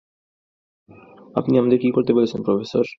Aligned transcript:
আপনি 1.35 1.53
আমাদের 1.57 1.79
কী 1.79 1.89
করতে 1.91 2.11
বলছেন, 2.13 2.39
প্রফেসর? 2.43 2.85